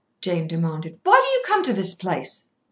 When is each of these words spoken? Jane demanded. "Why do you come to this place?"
Jane 0.19 0.47
demanded. 0.47 0.99
"Why 1.03 1.21
do 1.23 1.27
you 1.27 1.43
come 1.45 1.61
to 1.61 1.73
this 1.73 1.93
place?" 1.93 2.47